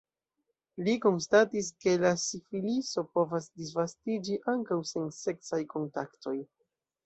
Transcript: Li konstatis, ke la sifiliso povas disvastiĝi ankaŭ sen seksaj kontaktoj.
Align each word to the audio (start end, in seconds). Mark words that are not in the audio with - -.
Li 0.85 0.95
konstatis, 1.03 1.69
ke 1.85 1.93
la 2.05 2.13
sifiliso 2.23 3.05
povas 3.19 3.53
disvastiĝi 3.61 4.41
ankaŭ 4.57 4.81
sen 4.95 5.09
seksaj 5.23 5.65
kontaktoj. 5.79 6.39